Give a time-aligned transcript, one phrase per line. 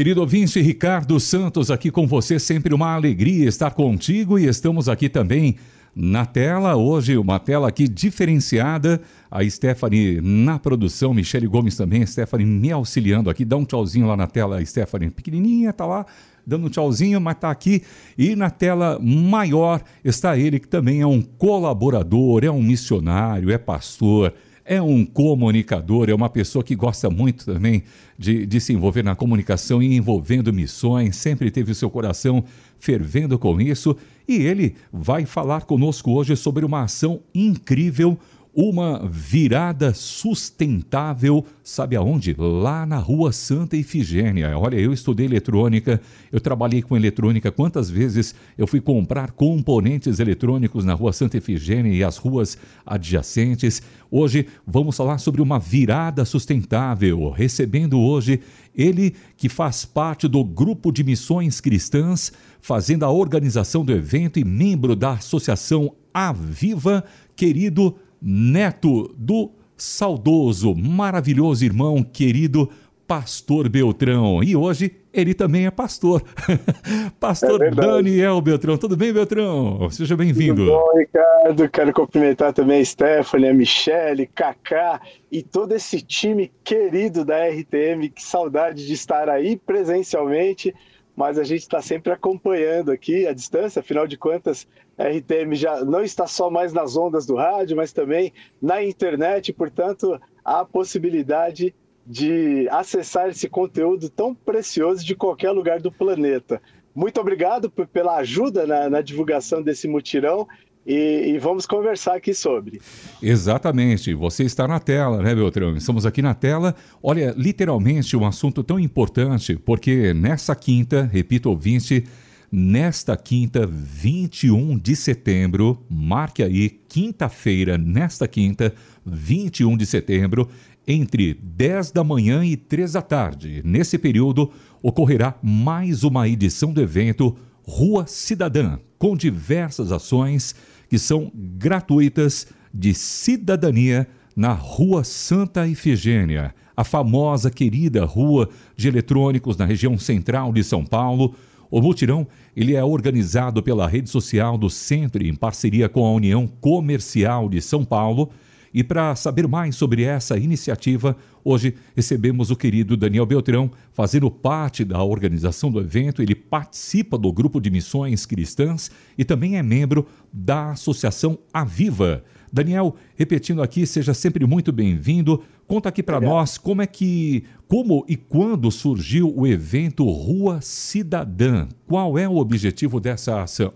[0.00, 5.10] Querido ouvinte Ricardo Santos aqui com você, sempre uma alegria estar contigo e estamos aqui
[5.10, 5.56] também
[5.94, 12.46] na tela, hoje uma tela aqui diferenciada, a Stephanie na produção, Michele Gomes também, Stephanie
[12.46, 16.06] me auxiliando aqui, dá um tchauzinho lá na tela, Stephanie, pequenininha, tá lá,
[16.46, 17.82] dando um tchauzinho, mas tá aqui,
[18.16, 23.58] e na tela maior está ele que também é um colaborador, é um missionário, é
[23.58, 24.32] pastor,
[24.70, 27.82] é um comunicador, é uma pessoa que gosta muito também
[28.16, 32.44] de, de, se envolver na comunicação e envolvendo missões, sempre teve o seu coração
[32.78, 33.96] fervendo com isso.
[34.28, 38.16] E ele vai falar conosco hoje sobre uma ação incrível
[38.54, 42.34] uma virada sustentável, sabe aonde?
[42.36, 44.58] Lá na Rua Santa Ifigênia.
[44.58, 46.00] Olha, eu estudei eletrônica,
[46.32, 47.52] eu trabalhei com eletrônica.
[47.52, 53.82] Quantas vezes eu fui comprar componentes eletrônicos na Rua Santa Ifigênia e as ruas adjacentes?
[54.10, 58.40] Hoje vamos falar sobre uma virada sustentável, recebendo hoje
[58.74, 64.44] ele que faz parte do grupo de missões cristãs, fazendo a organização do evento e
[64.44, 67.04] membro da Associação Aviva,
[67.36, 72.68] querido neto do saudoso, maravilhoso irmão querido
[73.10, 74.40] Pastor Beltrão.
[74.40, 76.22] E hoje ele também é pastor.
[77.18, 78.78] pastor é Daniel Beltrão.
[78.78, 79.90] Tudo bem, Beltrão?
[79.90, 80.64] Seja bem-vindo.
[80.64, 81.68] Tudo bom, Ricardo.
[81.68, 85.00] Quero cumprimentar também a Stephanie, a Michele, Kaká
[85.32, 88.10] e todo esse time querido da RTM.
[88.14, 90.72] Que saudade de estar aí presencialmente
[91.20, 95.84] mas a gente está sempre acompanhando aqui a distância, afinal de contas, a RTM já
[95.84, 100.64] não está só mais nas ondas do rádio, mas também na internet, portanto, há a
[100.64, 101.74] possibilidade
[102.06, 106.62] de acessar esse conteúdo tão precioso de qualquer lugar do planeta.
[106.94, 110.48] Muito obrigado pela ajuda na, na divulgação desse mutirão
[110.86, 112.80] e, e, vamos conversar aqui sobre.
[113.22, 114.14] Exatamente.
[114.14, 115.76] Você está na tela, né, Beltrão?
[115.76, 116.74] Estamos aqui na tela.
[117.02, 122.04] Olha, literalmente um assunto tão importante, porque nessa quinta, repito, ouvinte,
[122.50, 128.74] nesta quinta, 21 de setembro, marque aí, quinta-feira, nesta quinta,
[129.04, 130.48] 21 de setembro,
[130.86, 133.62] entre 10 da manhã e 3 da tarde.
[133.64, 134.50] Nesse período,
[134.82, 140.54] ocorrerá mais uma edição do evento Rua Cidadã, com diversas ações
[140.86, 144.06] que são gratuitas de cidadania
[144.36, 150.84] na Rua Santa Ifigênia, a famosa querida rua de eletrônicos na região central de São
[150.84, 151.34] Paulo.
[151.70, 156.46] O mutirão ele é organizado pela rede social do Centro em parceria com a União
[156.46, 158.30] Comercial de São Paulo
[158.72, 164.84] e para saber mais sobre essa iniciativa, hoje recebemos o querido Daniel Beltrão, fazendo parte
[164.84, 166.22] da organização do evento.
[166.22, 172.22] Ele participa do grupo de missões cristãs e também é membro da Associação Aviva.
[172.52, 175.42] Daniel, repetindo aqui, seja sempre muito bem-vindo.
[175.66, 181.68] Conta aqui para nós como é que, como e quando surgiu o evento Rua Cidadã.
[181.86, 183.72] Qual é o objetivo dessa ação?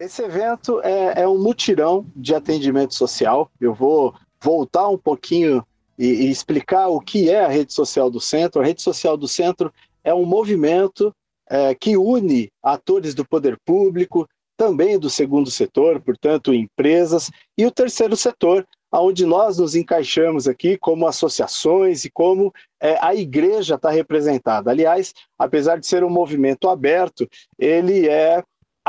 [0.00, 3.50] Esse evento é, é, um mutirão de atendimento social.
[3.60, 5.66] Eu vou voltar um pouquinho
[5.98, 8.60] e, e, explicar o que é a rede social do centro.
[8.60, 9.72] A rede social do centro
[10.04, 11.12] é um movimento
[11.50, 17.70] é, que une atores do poder público, também do segundo setor, portanto, empresas, e o
[17.70, 23.90] terceiro setor, onde nós nos encaixamos aqui como associações e como é, a igreja está
[23.90, 24.70] representada.
[24.70, 28.42] Aliás, apesar de ser um movimento aberto, ele é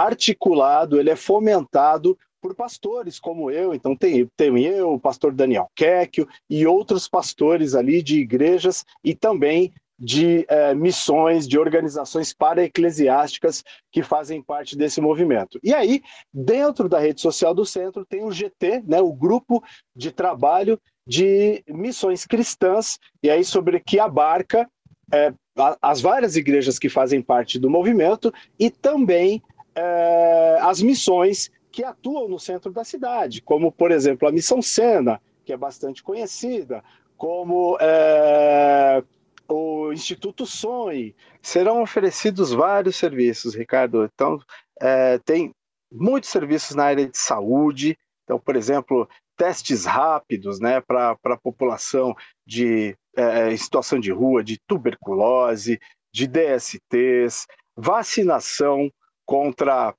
[0.03, 5.69] articulado, ele é fomentado por pastores como eu, então tem, tem eu, o pastor Daniel
[5.75, 13.63] Quequio e outros pastores ali de igrejas e também de é, missões, de organizações para-eclesiásticas
[13.91, 15.59] que fazem parte desse movimento.
[15.61, 16.01] E aí,
[16.33, 19.61] dentro da rede social do centro, tem o GT, né, o grupo
[19.93, 24.69] de trabalho de missões cristãs, e aí sobre que abarca
[25.11, 25.33] é,
[25.81, 29.41] as várias igrejas que fazem parte do movimento e também
[29.79, 35.21] é, as missões que atuam no centro da cidade, como, por exemplo, a Missão Sena,
[35.45, 36.83] que é bastante conhecida,
[37.15, 39.03] como é,
[39.47, 41.15] o Instituto Sonhe.
[41.41, 44.09] Serão oferecidos vários serviços, Ricardo.
[44.13, 44.39] Então,
[44.81, 45.51] é, tem
[45.91, 47.97] muitos serviços na área de saúde.
[48.23, 49.07] Então, por exemplo,
[49.37, 52.13] testes rápidos né, para a população
[52.45, 55.79] de é, situação de rua, de tuberculose,
[56.13, 58.91] de DSTs, vacinação
[59.29, 59.93] contra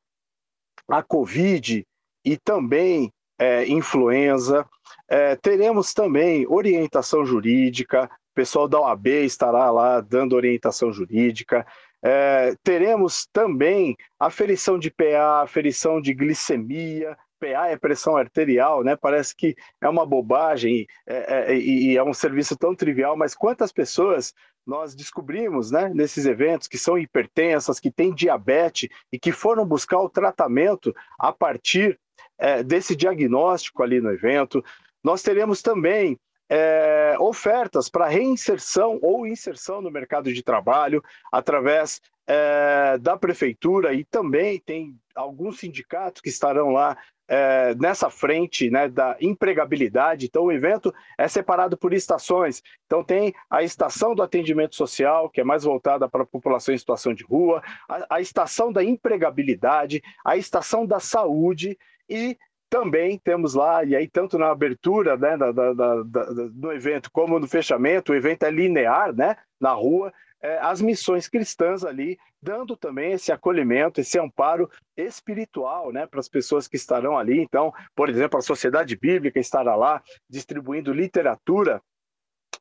[0.88, 1.86] a Covid
[2.24, 4.68] e também é, influenza.
[5.08, 11.64] É, teremos também orientação jurídica, o pessoal da OAB estará lá dando orientação jurídica.
[12.02, 18.94] É, teremos também aferição de PA, aferição de glicemia, PA é pressão arterial, né?
[18.94, 23.72] Parece que é uma bobagem é, é, e é um serviço tão trivial, mas quantas
[23.72, 24.34] pessoas
[24.66, 29.98] nós descobrimos, né, nesses eventos que são hipertensas, que têm diabetes e que foram buscar
[29.98, 31.98] o tratamento a partir
[32.38, 34.62] é, desse diagnóstico ali no evento.
[35.02, 41.02] Nós teremos também é, ofertas para reinserção ou inserção no mercado de trabalho
[41.32, 46.96] através é, da prefeitura e também tem alguns sindicatos que estarão lá
[47.30, 50.26] é, nessa frente né, da empregabilidade.
[50.26, 52.60] Então, o evento é separado por estações.
[52.86, 56.78] Então, tem a estação do atendimento social, que é mais voltada para a população em
[56.78, 61.78] situação de rua, a, a estação da empregabilidade, a estação da saúde
[62.08, 62.36] e
[62.68, 66.02] também temos lá, e aí tanto na abertura né, da, da, da,
[66.52, 70.12] do evento como no fechamento, o evento é linear, né, na rua,
[70.60, 76.66] as missões cristãs ali, dando também esse acolhimento, esse amparo espiritual né, para as pessoas
[76.66, 77.40] que estarão ali.
[77.40, 81.82] Então, por exemplo, a Sociedade Bíblica estará lá distribuindo literatura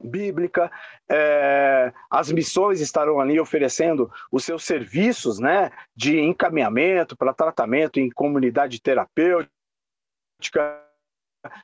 [0.01, 0.71] bíblica,
[1.09, 8.09] é, as missões estarão ali oferecendo os seus serviços né, de encaminhamento para tratamento em
[8.09, 9.49] comunidade terapêutica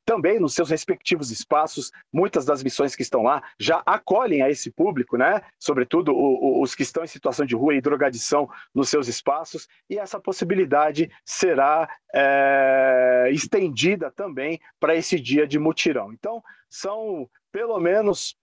[0.06, 1.92] também nos seus respectivos espaços.
[2.12, 5.42] Muitas das missões que estão lá já acolhem a esse público, né?
[5.60, 9.68] Sobretudo o, o, os que estão em situação de rua e drogadição nos seus espaços,
[9.90, 16.14] e essa possibilidade será é, estendida também para esse dia de mutirão.
[16.14, 18.36] Então, são pelo menos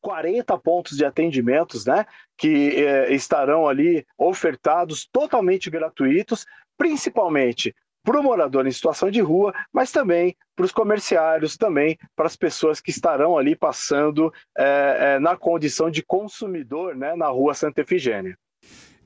[0.00, 2.04] 40 pontos de atendimentos, né,
[2.36, 6.44] que é, estarão ali ofertados totalmente gratuitos,
[6.76, 12.26] principalmente para o morador em situação de rua, mas também para os comerciários, também para
[12.26, 17.54] as pessoas que estarão ali passando é, é, na condição de consumidor né, na rua
[17.54, 18.36] Santa Efigênia.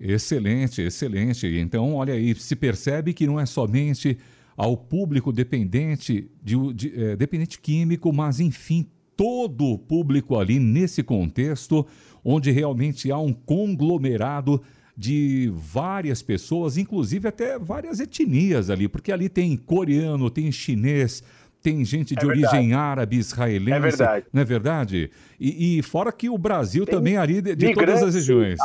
[0.01, 1.47] Excelente, excelente.
[1.59, 4.19] Então, olha aí, se percebe que não é somente
[4.57, 11.03] ao público dependente, de, de é, dependente químico, mas enfim, todo o público ali nesse
[11.03, 11.87] contexto,
[12.25, 14.63] onde realmente há um conglomerado
[14.99, 21.23] de várias pessoas, inclusive até várias etnias ali, porque ali tem coreano, tem chinês,
[21.63, 23.77] tem gente de é origem árabe, israelense.
[23.77, 24.27] É verdade.
[24.33, 25.11] Não é verdade?
[25.39, 28.59] E, e fora que o Brasil tem também ali de, de todas as regiões.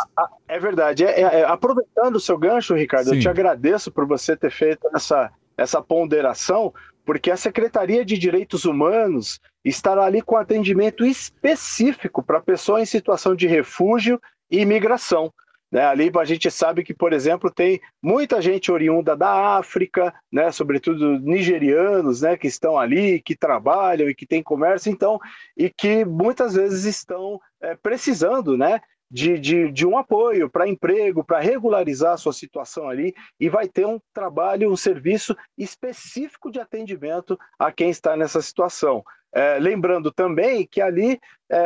[0.48, 1.06] É verdade.
[1.06, 3.18] É, é, é, aproveitando o seu gancho, Ricardo, Sim.
[3.18, 6.74] eu te agradeço por você ter feito essa, essa ponderação,
[7.06, 13.36] porque a Secretaria de Direitos Humanos estará ali com atendimento específico para pessoas em situação
[13.36, 14.20] de refúgio
[14.50, 15.32] e imigração.
[15.74, 15.84] Né?
[15.84, 20.52] Ali a gente sabe que, por exemplo, tem muita gente oriunda da África, né?
[20.52, 22.38] sobretudo nigerianos, né?
[22.38, 25.20] que estão ali, que trabalham e que têm comércio, então,
[25.58, 28.82] e que muitas vezes estão é, precisando né?
[29.16, 33.68] De, de, de, um apoio para emprego, para regularizar a sua situação ali, e vai
[33.68, 39.04] ter um trabalho, um serviço específico de atendimento a quem está nessa situação.
[39.36, 41.20] É, lembrando também que ali
[41.50, 41.58] é,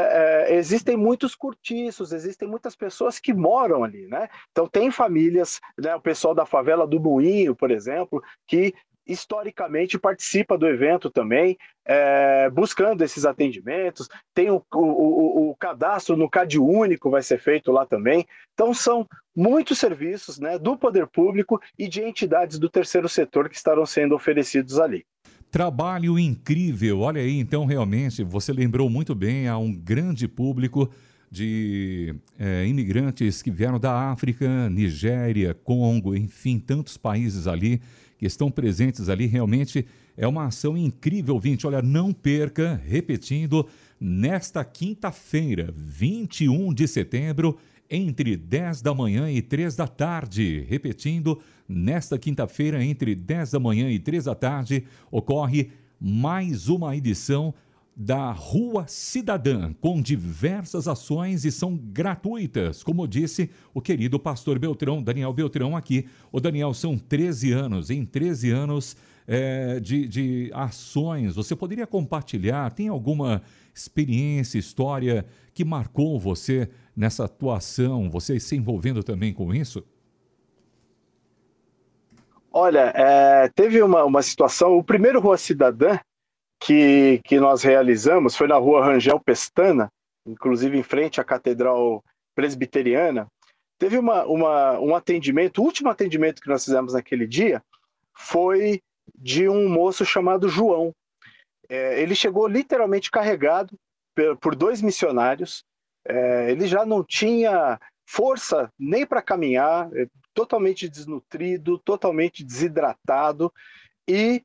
[0.51, 4.29] é, existem muitos cortiços, existem muitas pessoas que moram ali, né?
[4.51, 8.73] Então tem famílias, né, o pessoal da favela do Moinho, por exemplo, que
[9.07, 14.09] historicamente participa do evento também, é, buscando esses atendimentos.
[14.33, 18.25] Tem o, o, o, cadastro no CAD único vai ser feito lá também.
[18.53, 23.55] Então são muitos serviços né, do poder público e de entidades do terceiro setor que
[23.55, 25.05] estarão sendo oferecidos ali.
[25.49, 26.99] Trabalho incrível.
[26.99, 30.89] Olha aí, então realmente você lembrou muito bem a um grande público
[31.29, 37.81] de é, imigrantes que vieram da África, Nigéria, Congo, enfim, tantos países ali
[38.17, 39.25] que estão presentes ali.
[39.25, 41.67] Realmente é uma ação incrível, 20.
[41.67, 43.67] Olha, não perca, repetindo,
[43.99, 47.57] nesta quinta-feira, 21 de setembro,
[47.89, 50.65] entre 10 da manhã e 3 da tarde.
[50.67, 55.69] Repetindo, nesta quinta-feira, entre 10 da manhã e 3 da tarde, ocorre
[55.99, 57.53] mais uma edição
[57.99, 65.01] da Rua Cidadã, com diversas ações e são gratuitas, como disse o querido pastor Beltrão,
[65.01, 66.07] Daniel Beltrão aqui.
[66.31, 71.33] O Daniel, são 13 anos, em 13 anos é, de, de ações.
[71.33, 72.69] Você poderia compartilhar?
[72.69, 73.41] Tem alguma
[73.73, 79.83] experiência, história que marcou você nessa atuação, você se envolvendo também com isso?
[82.53, 85.97] Olha, é, teve uma, uma situação, o primeiro Rua Cidadã
[86.59, 89.91] que, que nós realizamos foi na rua Rangel Pestana,
[90.25, 92.03] inclusive em frente à Catedral
[92.35, 93.27] Presbiteriana.
[93.79, 97.61] Teve uma, uma, um atendimento, o último atendimento que nós fizemos naquele dia
[98.13, 98.81] foi
[99.15, 100.93] de um moço chamado João.
[101.69, 103.77] É, ele chegou literalmente carregado
[104.41, 105.63] por dois missionários.
[106.07, 113.53] É, ele já não tinha força nem para caminhar, é, totalmente desnutrido, totalmente desidratado.
[114.07, 114.41] E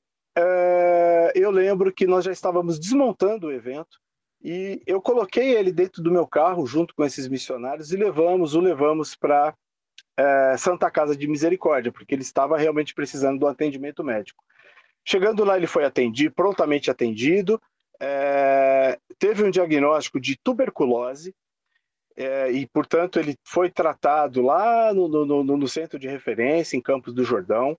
[1.35, 3.99] eu lembro que nós já estávamos desmontando o evento
[4.43, 8.61] e eu coloquei ele dentro do meu carro junto com esses missionários e levamos, o
[8.61, 9.55] levamos para
[10.17, 14.43] é, Santa Casa de Misericórdia, porque ele estava realmente precisando do atendimento médico.
[15.05, 17.61] Chegando lá, ele foi atendido, prontamente atendido,
[18.01, 21.35] é, teve um diagnóstico de tuberculose,
[22.17, 27.15] é, e, portanto, ele foi tratado lá no, no, no, centro de referência, em Campos
[27.15, 27.79] do Jordão.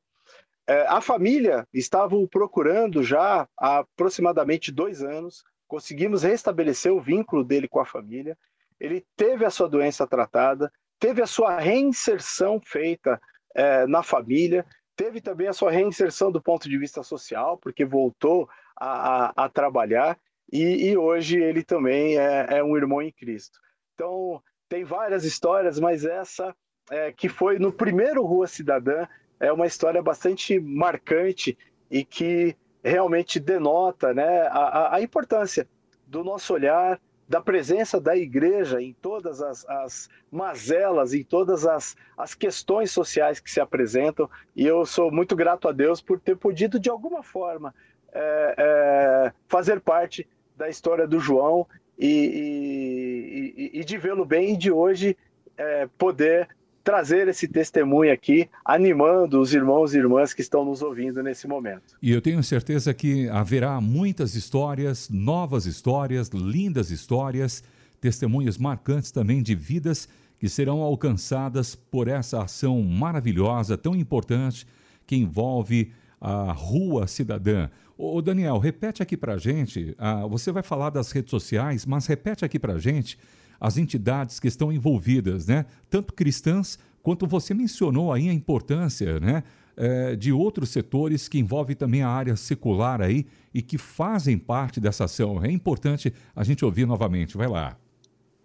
[0.68, 7.44] É, a família estava o procurando já há aproximadamente dois anos, conseguimos restabelecer o vínculo
[7.44, 8.38] dele com a família.
[8.80, 13.20] Ele teve a sua doença tratada, teve a sua reinserção feita
[13.56, 14.66] é, na família,
[14.96, 18.48] teve também a sua reinserção do ponto de vista social, porque voltou
[18.80, 20.18] a, a, a trabalhar,
[20.52, 23.60] e, e, hoje ele também é, é um irmão em Cristo.
[23.94, 26.56] Então, tem várias histórias, mas essa
[26.92, 29.08] é, que foi no primeiro Rua Cidadã
[29.44, 31.58] é uma história bastante marcante
[31.92, 35.68] e que realmente denota né, a, a importância
[36.08, 41.96] do nosso olhar, da presença da igreja em todas as, as mazelas, em todas as,
[42.18, 44.30] as questões sociais que se apresentam.
[44.56, 47.76] E eu sou muito grato a Deus por ter podido, de alguma forma,
[48.14, 51.68] é, é, fazer parte da história do João
[52.00, 55.18] e, e, e de vê-lo bem e de hoje
[55.58, 56.48] é, poder
[56.84, 61.96] trazer esse testemunho aqui, animando os irmãos e irmãs que estão nos ouvindo nesse momento.
[62.02, 67.64] E eu tenho certeza que haverá muitas histórias, novas histórias, lindas histórias,
[68.02, 74.68] testemunhos marcantes também de vidas que serão alcançadas por essa ação maravilhosa, tão importante,
[75.08, 77.70] que envolve a Rua Cidadã.
[77.98, 82.44] Ô Daniel, repete aqui para gente, ah, você vai falar das redes sociais, mas repete
[82.44, 83.18] aqui para gente
[83.64, 85.66] as entidades que estão envolvidas, né?
[85.90, 89.42] Tanto cristãs quanto você mencionou aí a importância, né?
[89.76, 94.82] É, de outros setores que envolvem também a área secular aí e que fazem parte
[94.82, 95.44] dessa ação.
[95.44, 97.38] É importante a gente ouvir novamente.
[97.38, 97.78] Vai lá.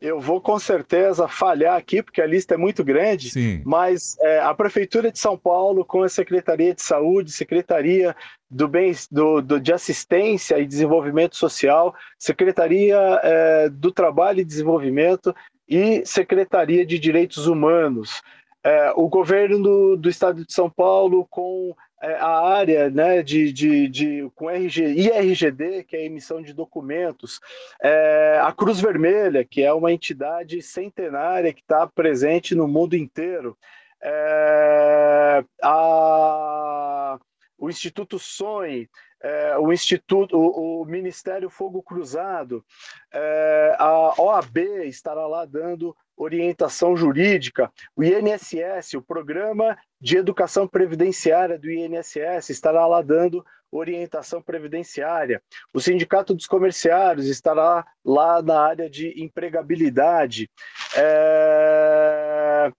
[0.01, 3.63] Eu vou com certeza falhar aqui, porque a lista é muito grande, Sim.
[3.65, 8.15] mas é, a Prefeitura de São Paulo, com a Secretaria de Saúde, Secretaria
[8.49, 15.35] do Bem, do, do de Assistência e Desenvolvimento Social, Secretaria é, do Trabalho e Desenvolvimento
[15.69, 18.23] e Secretaria de Direitos Humanos.
[18.63, 23.89] É, o governo do, do Estado de São Paulo, com a área né, de, de,
[23.89, 27.41] de, com RG, IRGD, que é a emissão de documentos,
[27.83, 33.57] é, a Cruz Vermelha, que é uma entidade centenária que está presente no mundo inteiro,
[34.01, 37.19] é, a,
[37.59, 38.89] o Instituto SOI,
[39.21, 42.65] é, o Instituto, o, o, Ministério Fogo Cruzado,
[43.13, 51.59] é, a OAB estará lá dando orientação jurídica, o INSS, o Programa de Educação Previdenciária
[51.59, 55.43] do INSS, estará lá dando orientação previdenciária.
[55.73, 60.51] O Sindicato dos Comerciários estará lá na área de empregabilidade.
[60.97, 62.73] É...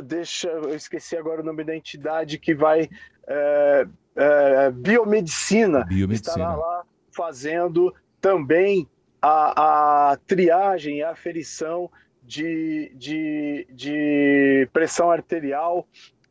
[0.00, 2.88] Deixa, eu esqueci agora o nome da entidade que vai.
[3.26, 3.86] É...
[4.16, 4.70] É...
[4.70, 8.88] Biomedicina, Biomedicina estará lá fazendo também
[9.22, 11.90] a, a triagem e a aferição
[12.22, 15.86] de, de, de pressão arterial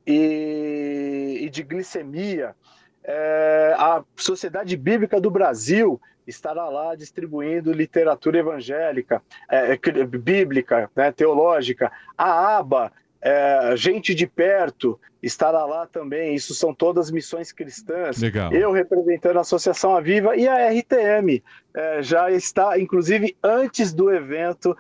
[0.08, 2.56] e, e de glicemia.
[3.04, 11.92] É, a Sociedade Bíblica do Brasil estará lá distribuindo literatura evangélica, é, bíblica, né, teológica.
[12.18, 16.36] A ABA, é, Gente de Perto, estará lá também.
[16.36, 18.22] Isso são todas missões cristãs.
[18.22, 18.52] Legal.
[18.52, 21.42] Eu representando a Associação Aviva e a RTM
[21.74, 24.76] é, já está, inclusive, antes do evento,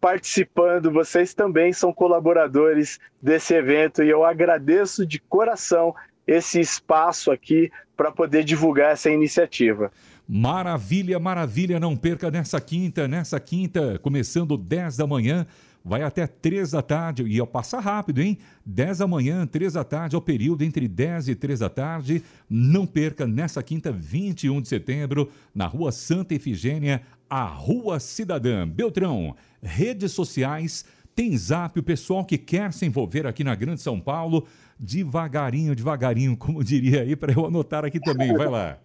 [0.00, 0.90] participando.
[0.90, 5.94] Vocês também são colaboradores desse evento e eu agradeço de coração
[6.26, 9.90] esse espaço aqui para poder divulgar essa iniciativa.
[10.28, 11.80] Maravilha, maravilha.
[11.80, 15.46] Não perca nessa quinta, nessa quinta, começando 10 da manhã
[15.88, 18.38] vai até 3 da tarde, e passa rápido, hein?
[18.64, 22.22] 10 da manhã, 3 da tarde, é o período entre 10 e 3 da tarde.
[22.48, 28.66] Não perca nessa quinta, 21 de setembro, na Rua Santa Efigênia, a Rua Cidadã.
[28.66, 34.00] Beltrão, redes sociais, tem zap, o pessoal que quer se envolver aqui na Grande São
[34.00, 34.46] Paulo,
[34.78, 38.32] devagarinho, devagarinho, como diria aí, para eu anotar aqui também.
[38.32, 38.78] Vai lá.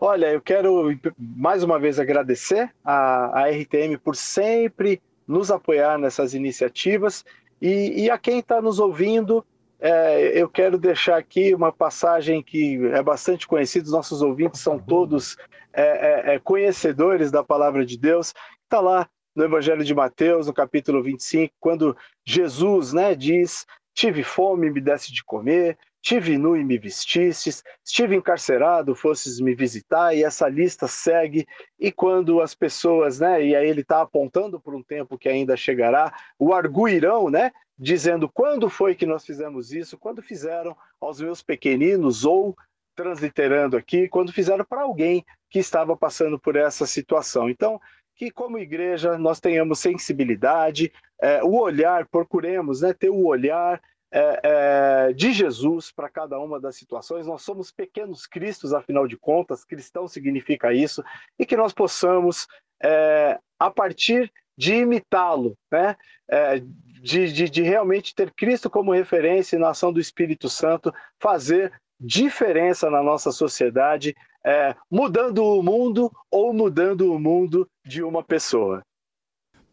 [0.00, 6.32] Olha, eu quero mais uma vez agradecer a, a RTM por sempre nos apoiar nessas
[6.32, 7.26] iniciativas
[7.60, 9.44] e, e a quem está nos ouvindo,
[9.80, 14.78] é, eu quero deixar aqui uma passagem que é bastante conhecida, os nossos ouvintes são
[14.78, 15.36] todos
[15.72, 20.52] é, é, é conhecedores da palavra de Deus, está lá no Evangelho de Mateus, no
[20.52, 26.64] capítulo 25, quando Jesus né, diz: Tive fome, me desse de comer, Tive nu e
[26.64, 31.46] me vestistes, estive encarcerado, fosses me visitar, e essa lista segue.
[31.78, 35.56] E quando as pessoas, né, e aí ele está apontando por um tempo que ainda
[35.56, 41.42] chegará, o arguirão, né, dizendo quando foi que nós fizemos isso, quando fizeram aos meus
[41.42, 42.56] pequeninos, ou
[42.96, 47.48] transliterando aqui, quando fizeram para alguém que estava passando por essa situação.
[47.48, 47.80] Então,
[48.16, 50.92] que como igreja nós tenhamos sensibilidade,
[51.22, 53.80] é, o olhar, procuremos né, ter o olhar
[54.10, 57.26] é, é, de Jesus para cada uma das situações.
[57.26, 61.04] Nós somos pequenos cristos, afinal de contas, cristão significa isso,
[61.38, 62.48] e que nós possamos,
[62.82, 65.96] é, a partir de imitá-lo, né?
[66.28, 66.58] É,
[67.00, 71.72] de, de, de realmente ter Cristo como referência e na ação do Espírito Santo, fazer
[72.00, 78.82] diferença na nossa sociedade, é, mudando o mundo ou mudando o mundo de uma pessoa.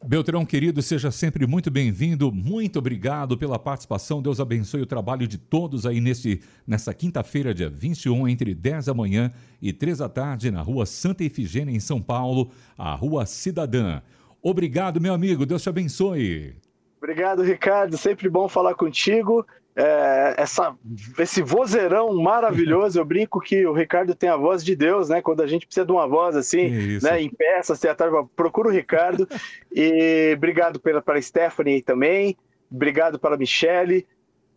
[0.03, 2.31] Beltrão, querido, seja sempre muito bem-vindo.
[2.31, 4.21] Muito obrigado pela participação.
[4.21, 8.93] Deus abençoe o trabalho de todos aí nesse, nessa quinta-feira, dia 21, entre 10 da
[8.93, 13.99] manhã e 3 da tarde, na rua Santa Efigênia, em São Paulo, a Rua Cidadã.
[14.47, 15.43] Obrigado, meu amigo.
[15.43, 16.55] Deus te abençoe.
[16.99, 17.97] Obrigado, Ricardo.
[17.97, 19.43] Sempre bom falar contigo
[19.75, 20.77] é, essa,
[21.17, 22.99] esse vozeirão maravilhoso.
[22.99, 25.19] Eu brinco que o Ricardo tem a voz de Deus, né?
[25.19, 27.19] Quando a gente precisa de uma voz assim, né?
[27.19, 29.27] Em peças, teatro, procura o Ricardo.
[29.73, 32.37] e obrigado pela, para a Stephanie também.
[32.71, 34.05] Obrigado para a Michele,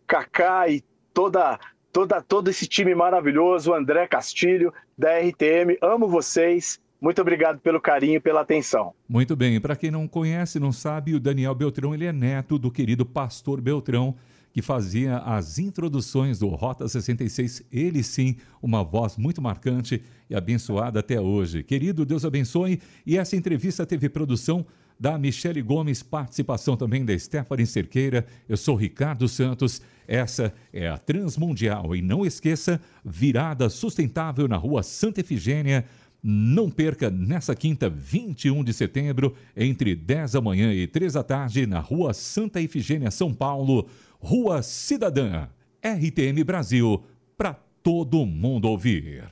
[0.05, 1.59] Kaká e toda,
[1.91, 5.79] toda, todo esse time maravilhoso, André Castilho, da RTM.
[5.81, 6.79] Amo vocês.
[7.01, 8.93] Muito obrigado pelo carinho e pela atenção.
[9.07, 9.59] Muito bem.
[9.59, 13.61] Para quem não conhece, não sabe, o Daniel Beltrão ele é neto do querido pastor
[13.61, 14.15] Beltrão
[14.51, 17.63] que fazia as introduções do Rota 66.
[17.71, 21.63] Ele sim, uma voz muito marcante e abençoada até hoje.
[21.63, 22.81] Querido, Deus abençoe.
[23.05, 24.65] E essa entrevista teve produção
[24.99, 28.25] da Michele Gomes, participação também da Stephanie Cerqueira.
[28.47, 29.81] Eu sou Ricardo Santos.
[30.07, 31.95] Essa é a Transmundial.
[31.95, 35.85] E não esqueça, virada sustentável na rua Santa Efigênia.
[36.21, 41.65] Não perca nessa quinta, 21 de setembro, entre 10 da manhã e 3 da tarde,
[41.65, 43.87] na rua Santa Efigênia, São Paulo.
[44.19, 45.47] Rua Cidadã,
[45.81, 47.01] RTM Brasil,
[47.37, 49.23] para todo mundo ouvir.